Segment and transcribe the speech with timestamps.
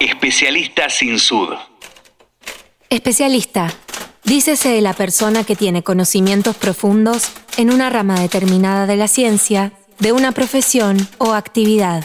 [0.00, 1.54] Especialista sin sud.
[2.90, 3.72] Especialista.
[4.24, 9.72] Dícese de la persona que tiene conocimientos profundos en una rama determinada de la ciencia,
[9.98, 12.04] de una profesión o actividad.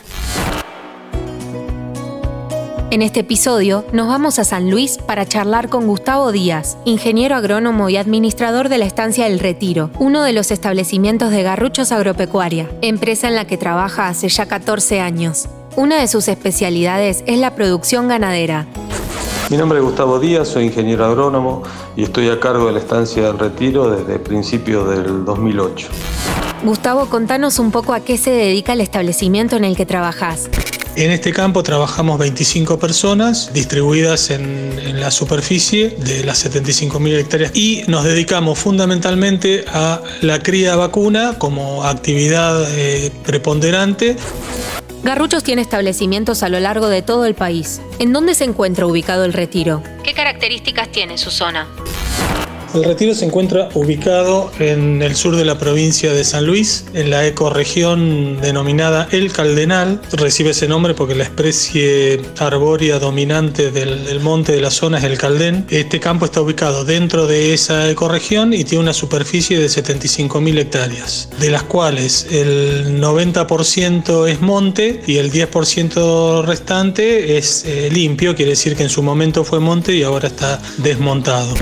[2.91, 7.89] En este episodio nos vamos a San Luis para charlar con Gustavo Díaz, ingeniero agrónomo
[7.89, 13.27] y administrador de la estancia El Retiro, uno de los establecimientos de Garruchos Agropecuaria, empresa
[13.27, 15.49] en la que trabaja hace ya 14 años.
[15.77, 18.67] Una de sus especialidades es la producción ganadera.
[19.49, 21.63] Mi nombre es Gustavo Díaz, soy ingeniero agrónomo
[21.95, 25.87] y estoy a cargo de la estancia del Retiro desde principios del 2008.
[26.63, 30.49] Gustavo, contanos un poco a qué se dedica el establecimiento en el que trabajas.
[30.97, 37.83] En este campo trabajamos 25 personas distribuidas en, la superficie de las 75.000 hectáreas y
[37.87, 44.17] nos dedicamos fundamentalmente a la cría vacuna como actividad eh, preponderante.
[45.03, 47.81] Garruchos tiene establecimientos a lo largo de todo el país.
[47.97, 49.81] ¿En dónde se encuentra ubicado el retiro?
[50.03, 51.67] ¿Qué características tiene su zona?
[52.73, 57.09] El retiro se encuentra ubicado en el sur de la provincia de San Luis, en
[57.09, 59.99] la ecorregión denominada El Caldenal.
[60.13, 65.17] Recibe ese nombre porque la especie arbórea dominante del, monte de la zona es el
[65.17, 65.65] caldén.
[65.69, 71.27] Este campo está ubicado dentro de esa ecorregión y tiene una superficie de 75.000 hectáreas,
[71.39, 78.51] de las cuales el 90% es monte y el 10% restante es eh, limpio, quiere
[78.51, 81.53] decir que en su momento fue monte y ahora está desmontado.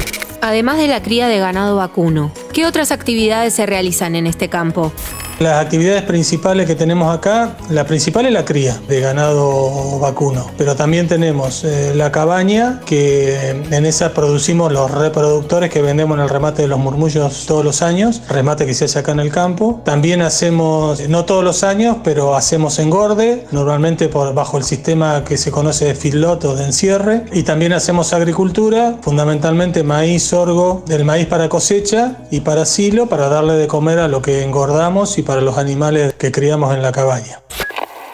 [0.42, 4.94] Además de la cría de ganado vacuno, ¿qué otras actividades se realizan en este campo?
[5.40, 10.76] Las actividades principales que tenemos acá, la principal es la cría de ganado vacuno, pero
[10.76, 16.30] también tenemos eh, la cabaña, que en esa producimos los reproductores que vendemos en el
[16.30, 19.82] remate de los murmullos todos los años, remate que se hace acá en el campo.
[19.86, 25.38] También hacemos, no todos los años, pero hacemos engorde, normalmente por, bajo el sistema que
[25.38, 31.06] se conoce de feedlot o de encierre, y también hacemos agricultura, fundamentalmente maíz, sorgo, del
[31.06, 35.29] maíz para cosecha y para silo, para darle de comer a lo que engordamos y
[35.30, 37.40] para los animales que criamos en la cabaña.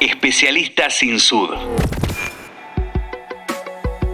[0.01, 1.47] Especialista sin sud.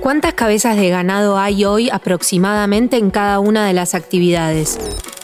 [0.01, 4.77] ¿Cuántas cabezas de ganado hay hoy aproximadamente en cada una de las actividades?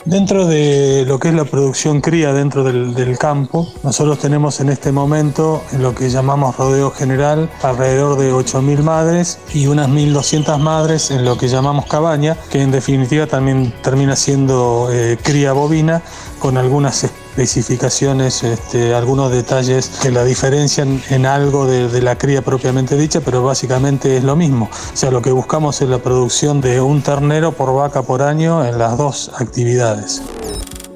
[0.04, 4.90] Dentro de lo que es la producción cría dentro del, campo, nosotros tenemos en este
[4.90, 11.12] momento en lo que llamamos rodeo general alrededor de 8.000 madres y unas 1.200 madres
[11.12, 16.02] en lo que llamamos cabaña, que en definitiva también termina siendo eh, cría bovina
[16.40, 17.04] con algunas
[17.38, 23.44] especificaciones, este, algunos detalles que la diferencian en algo de, la cría propiamente dicha, pero
[23.44, 24.68] básicamente es lo mismo.
[24.92, 28.64] O sea, lo que buscamos es la producción de un ternero por vaca por año
[28.64, 30.20] en las dos actividades.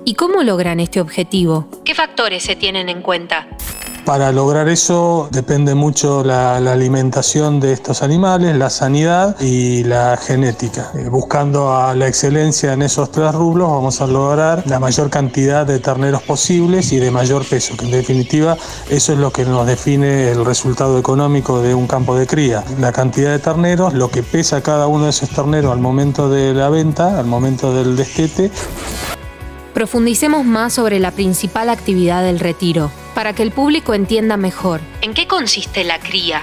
[0.04, 1.68] ¿Y cómo logran este objetivo?
[1.84, 3.46] ¿Qué factores se tienen en cuenta?
[4.04, 10.90] Para lograr eso depende mucho la, alimentación de estos animales, la sanidad y la genética.
[10.94, 15.64] Eh, buscando a la excelencia en esos tres rublos vamos a lograr la mayor cantidad
[15.64, 18.56] de terneros posibles y de mayor peso, que en definitiva
[18.90, 22.64] eso es lo que nos define el resultado económico de un campo de cría.
[22.80, 26.54] La cantidad de terneros, lo que pesa cada uno de esos terneros al momento de
[26.54, 28.50] la venta, al momento del destete.
[29.74, 34.80] Profundicemos más sobre la principal actividad del retiro, para que el público entienda mejor.
[35.00, 36.42] ¿En qué consiste la cría?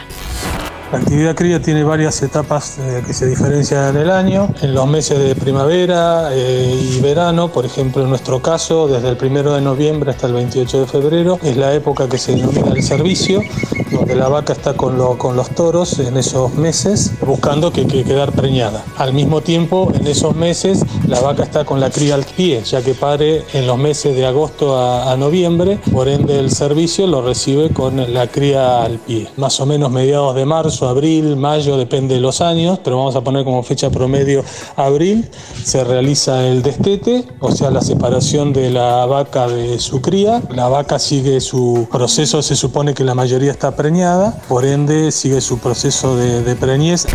[0.91, 4.49] La actividad cría tiene varias etapas eh, que se diferencian en el año.
[4.63, 9.17] En los meses de primavera eh, y verano, por ejemplo, en nuestro caso, desde el
[9.21, 12.81] 1 de noviembre hasta el 28 de febrero, es la época que se denomina el
[12.81, 13.43] servicio,
[13.91, 18.83] donde la vaca está con, los toros en esos meses buscando que, quedar preñada.
[18.97, 22.83] Al mismo tiempo, en esos meses, la vaca está con la cría al pie, ya
[22.83, 27.71] que pare en los meses de agosto a, noviembre, por ende el servicio lo recibe
[27.71, 29.27] con la cría al pie.
[29.35, 33.21] Más o menos mediados de marzo, abril, mayo, depende de los años, pero vamos a
[33.21, 34.43] poner como fecha promedio
[34.75, 35.27] abril,
[35.63, 40.43] se realiza el destete, o sea, la separación de la vaca de su cría.
[40.51, 45.41] La vaca sigue su proceso, se supone que la mayoría está preñada, por ende sigue
[45.41, 47.07] su proceso de, de preñez.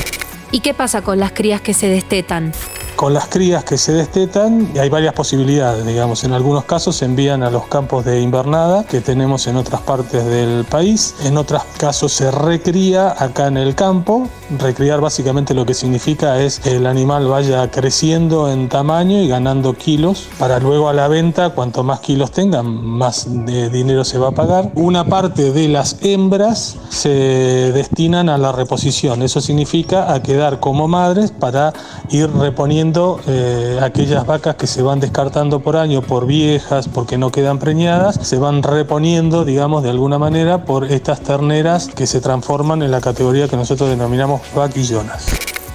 [0.50, 2.52] ¿Y qué pasa con las crías que se destetan?
[2.96, 7.42] Con las crías que se destetan hay varias posibilidades, digamos, en algunos casos se envían
[7.42, 12.12] a los campos de invernada que tenemos en otras partes del país, en otros casos
[12.12, 14.28] se recría acá en el campo,
[14.60, 19.74] recriar básicamente lo que significa es que el animal vaya creciendo en tamaño y ganando
[19.74, 24.28] kilos para luego a la venta, cuanto más kilos tengan, más de dinero se va
[24.28, 24.70] a pagar.
[24.76, 30.86] Una parte de las hembras se destinan a la reposición, eso significa a quedar como
[30.86, 31.72] madres para
[32.10, 32.83] ir reponiendo
[33.26, 38.18] eh, aquellas vacas que se van descartando por año por viejas, porque no quedan preñadas,
[38.22, 43.00] se van reponiendo, digamos, de alguna manera por estas terneras que se transforman en la
[43.00, 45.26] categoría que nosotros denominamos vaquillonas.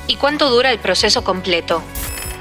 [0.07, 1.81] ¿Y cuánto dura el proceso completo?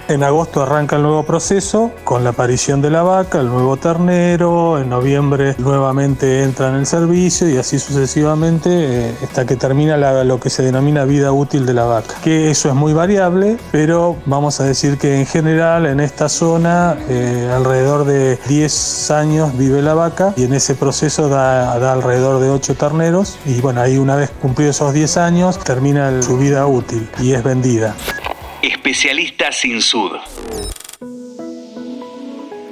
[0.09, 4.79] En agosto arranca el nuevo proceso con la aparición de la vaca, el nuevo ternero,
[4.79, 10.41] en noviembre nuevamente entra en el servicio y así sucesivamente eh, hasta que termina lo
[10.41, 12.15] que se denomina vida útil de la vaca.
[12.25, 16.97] Que eso es muy variable, pero vamos a decir que en general en esta zona
[17.11, 22.41] eh, alrededor de 10 años vive la vaca y en ese proceso da, da alrededor
[22.41, 26.67] de 8 terneros y bueno, ahí una vez cumplidos esos 10 años termina su vida
[26.67, 27.95] útil y es vendida.
[28.69, 30.13] Especialista sin sud.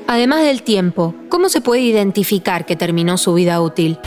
[0.07, 3.99] Además del tiempo, ¿cómo se puede identificar que terminó su vida útil?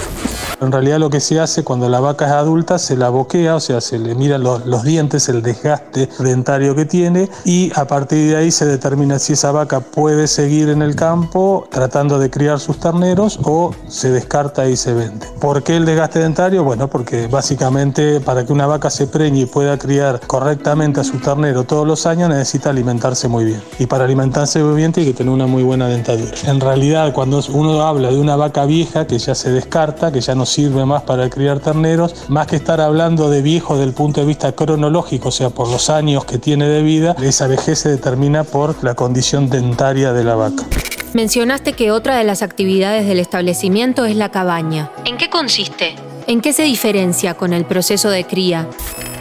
[0.62, 3.60] En realidad lo que se hace cuando la vaca es adulta se la boquea, o
[3.60, 8.38] sea, se le miran los, dientes, el desgaste dentario que tiene y a partir de
[8.38, 12.80] ahí se determina si esa vaca puede seguir en el campo tratando de criar sus
[12.80, 15.28] terneros o se descarta y se vende.
[15.40, 16.64] ¿Por qué el desgaste dentario?
[16.64, 21.20] Bueno, porque básicamente para que una vaca se preñe y pueda criar correctamente a su
[21.20, 23.62] ternero todos los años necesita alimentarse muy bien.
[23.80, 26.32] Y para alimentarse muy bien tiene que tener una muy buena dentadura.
[26.44, 30.36] En realidad cuando uno habla de una vaca vieja que ya se descarta, que ya
[30.36, 34.20] no sirve más para criar terneros, más que estar hablando de viejo desde el punto
[34.22, 37.90] de vista cronológico, o sea, por los años que tiene de vida, esa vejez se
[37.90, 40.66] determina por la condición dentaria de la vaca.
[41.14, 44.92] Mencionaste que otra de las actividades del establecimiento es la cabaña.
[45.06, 45.96] ¿En qué consiste?
[46.28, 48.68] ¿En qué se diferencia con el proceso de cría?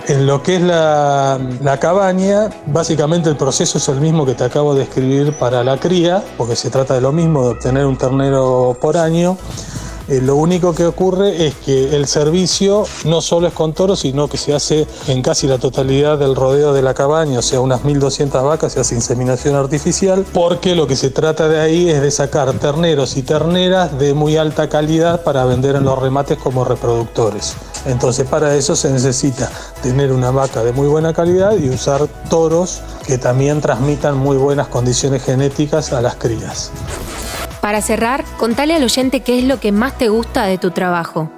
[0.07, 4.45] En lo que es la, la, cabaña, básicamente el proceso es el mismo que te
[4.45, 7.97] acabo de escribir para la cría, porque se trata de lo mismo, de obtener un
[7.97, 9.37] ternero por año.
[10.09, 14.27] Eh, lo único que ocurre es que el servicio no solo es con toros, sino
[14.27, 17.83] que se hace en casi la totalidad del rodeo de la cabaña, o sea, unas
[17.83, 22.11] 1.200 vacas, se hace inseminación artificial, porque lo que se trata de ahí es de
[22.11, 27.55] sacar terneros y terneras de muy alta calidad para vender en los remates como reproductores.
[27.85, 29.51] Entonces, para eso se necesita
[29.83, 34.69] tener una vaca de muy buena calidad y usar toros que también transmitan muy buenas
[34.69, 36.71] condiciones genéticas a las crías.
[37.61, 41.29] Para cerrar, contale al oyente qué es lo que más te gusta de tu trabajo.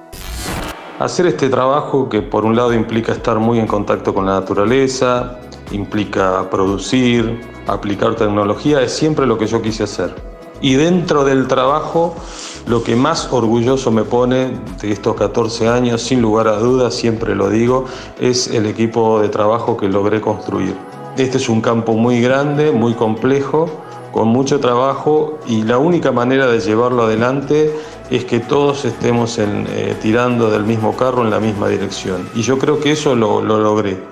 [0.98, 5.38] Hacer este trabajo que por un lado implica estar muy en contacto con la naturaleza,
[5.72, 10.14] implica producir, aplicar tecnología, es siempre lo que yo quise hacer.
[10.60, 12.14] Y dentro del trabajo,
[12.66, 17.34] lo que más orgulloso me pone de estos 14 años, sin lugar a dudas, siempre
[17.34, 17.86] lo digo,
[18.20, 20.76] es el equipo de trabajo que logré construir.
[21.16, 23.70] Este es un campo muy grande, muy complejo,
[24.12, 27.74] con mucho trabajo y la única manera de llevarlo adelante
[28.10, 32.28] es que todos estemos eh, tirando del mismo carro en la misma dirección.
[32.34, 34.02] Y yo creo que eso lo, logré.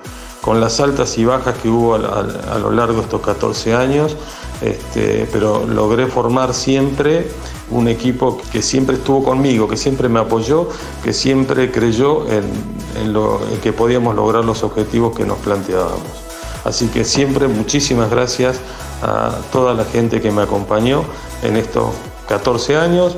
[0.41, 4.17] Con las altas y bajas que hubo a, lo largo de estos 14 años,
[4.63, 7.29] este, pero logré formar siempre
[7.71, 10.69] un equipo que siempre estuvo conmigo, que siempre me apoyó,
[11.03, 16.29] que siempre creyó en, lo, en que podíamos lograr los objetivos que nos planteábamos.
[16.65, 18.61] Así que siempre muchísimas gracias
[19.03, 21.05] a toda la gente que me acompañó
[21.43, 21.95] en estos
[22.29, 23.17] 14 años.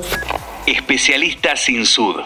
[0.65, 2.17] Especialista sin sud.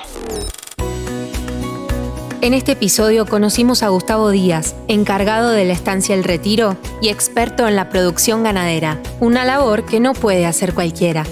[2.41, 7.67] En este episodio conocimos a Gustavo Díaz, encargado de la estancia El Retiro y experto
[7.67, 11.23] en la producción ganadera, una labor que no puede hacer cualquiera.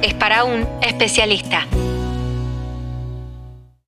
[0.00, 1.66] Es para un especialista.